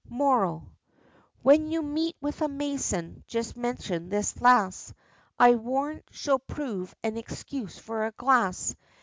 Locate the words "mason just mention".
2.47-4.09